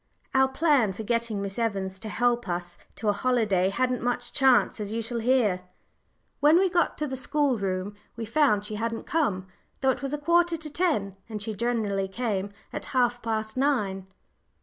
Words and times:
Our 0.33 0.47
plan 0.47 0.93
for 0.93 1.03
getting 1.03 1.43
Miss 1.43 1.59
Evans 1.59 1.99
to 1.99 2.09
help 2.09 2.49
us 2.49 2.79
to 2.95 3.07
a 3.09 3.13
holiday 3.13 3.69
hadn't 3.69 4.01
much 4.01 4.33
chance, 4.33 4.79
as 4.79 4.91
you 4.91 4.99
shall 4.99 5.19
hear. 5.19 5.61
When 6.39 6.57
we 6.57 6.69
got 6.71 6.97
to 6.97 7.05
the 7.07 7.15
school 7.15 7.59
room 7.59 7.93
we 8.15 8.25
found 8.25 8.65
she 8.65 8.77
hadn't 8.81 9.05
come, 9.05 9.45
though 9.81 9.91
it 9.91 10.01
was 10.01 10.11
a 10.11 10.17
quarter 10.17 10.57
to 10.57 10.69
ten, 10.71 11.17
and 11.29 11.39
she 11.39 11.53
generally 11.53 12.07
came 12.07 12.51
at 12.73 12.85
half 12.97 13.21
past 13.21 13.55
nine. 13.57 14.07